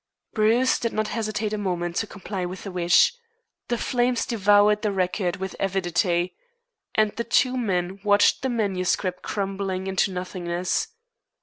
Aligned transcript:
Bruce 0.33 0.79
did 0.79 0.93
not 0.93 1.09
hesitate 1.09 1.53
a 1.53 1.59
moment 1.59 1.95
to 1.97 2.07
comply 2.07 2.43
with 2.43 2.63
the 2.63 2.71
wish. 2.71 3.13
The 3.67 3.77
flames 3.77 4.25
devoured 4.25 4.81
the 4.81 4.91
record 4.91 5.35
with 5.35 5.55
avidity, 5.59 6.35
and 6.95 7.11
the 7.17 7.23
two 7.23 7.55
men 7.55 7.99
watched 8.03 8.41
the 8.41 8.49
manuscript 8.49 9.21
crumbling 9.21 9.85
into 9.85 10.11
nothingness. 10.11 10.87